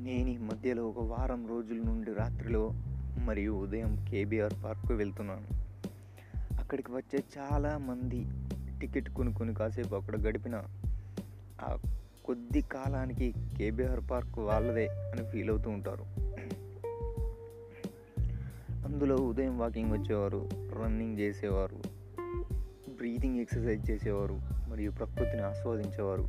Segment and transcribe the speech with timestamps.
[0.00, 2.70] నేను ఈ మధ్యలో ఒక వారం రోజుల నుండి రాత్రిలో
[3.24, 5.46] మరియు ఉదయం కేబీఆర్ పార్క్కు వెళ్తున్నాను.
[6.60, 8.26] అక్కడికి వచ్చే చాలామంది
[8.80, 10.62] టికెట్ కొనుక్కొని కాసేపు అక్కడ గడిపిన
[11.60, 11.76] ఆ
[12.24, 16.04] కొద్ది కాలానికి కేబీఆర్ పార్క్ వాళ్ళదే అని ఫీల్ అవుతూ ఉంటారు.
[18.84, 21.82] అందులో ఉదయం వాకింగ్ వచ్చేవారు రన్నింగ్ చేసేవారు
[22.96, 26.22] బ్రీతింగ్ ఎక్సర్సైజ్ చేసేవారు మరియు ప్రకృతిని ఆస్వాదించేవారు.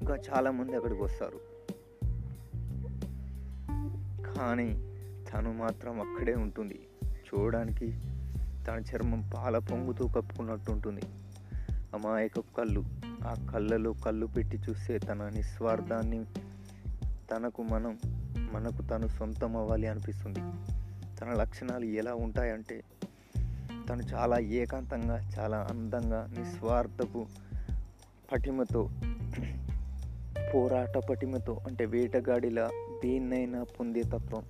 [0.00, 1.55] ఇంకా చాలామంది అక్కడికి వస్తారు.
[4.36, 4.74] కానీ
[5.32, 6.88] తను మాత్రం అక్కడే ఉంటుంది.
[7.02, 7.98] చూడడానికి
[8.68, 11.00] తన చర్మం పాల పొంగుతూ కప్పుకున్నట్టు ఉంటుంది
[11.94, 12.84] అమాయక కళ్ళు.
[13.26, 16.24] ఆ కళ్ళలో కళ్ళు పెట్టి చూస్తే తన నిస్వార్థాన్ని
[17.30, 17.98] తనకు మనం
[18.52, 20.38] మనకు తను సొంతం అవ్వాలి అనిపిస్తుంది.
[21.20, 22.84] తన లక్షణాలు ఎలా ఉంటాయంటే
[23.90, 27.26] తను చాలా ఏకాంతంగా చాలా అందంగా నిస్వార్థపు
[28.32, 28.90] పటిమతో
[30.54, 32.70] పోరాట పటిమతో అంటే వేటగాడిలా
[33.04, 34.42] దేన్నైనా పొందే తత్వం.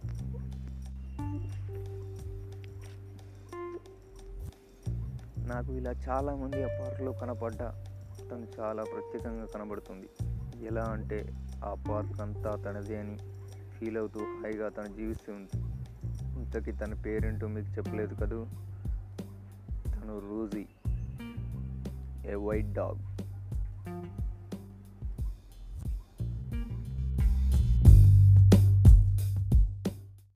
[5.49, 7.85] నాకు ఇలా చాలామంది ఆ పార్క్లో కనపడ్డా
[8.31, 10.09] తను చాలా ప్రత్యేకంగా కనబడుతుంది.
[10.67, 11.33] ఎలా అంటే
[11.65, 13.17] ఆ పార్క్ అంతా తనదే అని
[13.79, 15.49] ఫీల్ అవుతూ హాయిగా తను జీవిస్తుంది
[16.39, 18.47] ఇంతకీ తన పేరేంటో మీకు చెప్పలేదు కదూ?
[19.87, 20.67] తను రోజీ
[22.31, 23.17] ఏ వైట్ డాగ్.